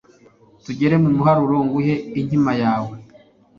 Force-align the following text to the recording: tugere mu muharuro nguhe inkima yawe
tugere 0.63 0.95
mu 1.03 1.09
muharuro 1.15 1.55
nguhe 1.67 1.95
inkima 2.19 2.51
yawe 2.63 2.95